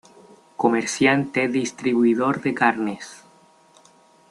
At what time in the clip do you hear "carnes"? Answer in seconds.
2.55-3.23